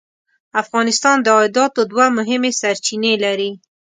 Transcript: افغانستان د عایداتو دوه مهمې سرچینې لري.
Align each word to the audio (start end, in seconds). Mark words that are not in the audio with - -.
افغانستان 0.61 1.17
د 1.21 1.27
عایداتو 1.37 1.81
دوه 1.91 2.05
مهمې 2.17 2.51
سرچینې 2.59 3.13
لري. 3.23 3.51